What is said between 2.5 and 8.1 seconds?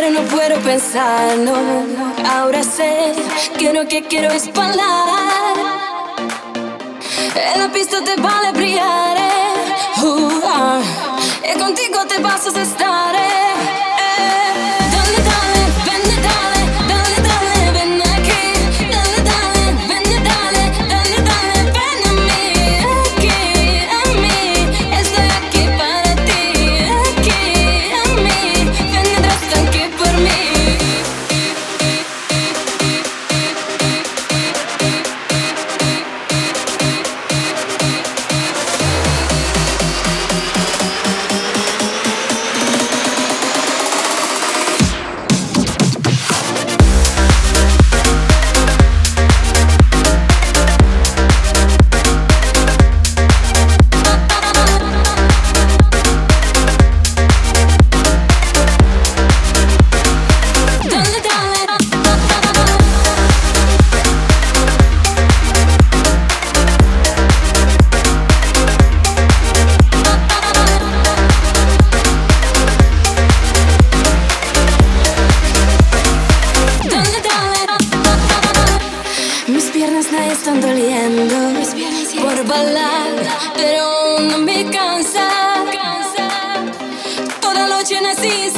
sé que lo que quiero es bailar. En la pista